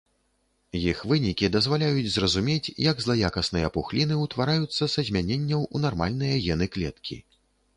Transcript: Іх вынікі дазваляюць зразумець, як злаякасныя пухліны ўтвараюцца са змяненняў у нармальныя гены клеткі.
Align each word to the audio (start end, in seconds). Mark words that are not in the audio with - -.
Іх 0.91 1.01
вынікі 1.11 1.49
дазваляюць 1.55 2.13
зразумець, 2.13 2.73
як 2.85 3.03
злаякасныя 3.05 3.67
пухліны 3.75 4.17
ўтвараюцца 4.25 4.83
са 4.95 5.01
змяненняў 5.11 5.61
у 5.75 5.83
нармальныя 5.85 6.41
гены 6.49 6.65
клеткі. 6.77 7.15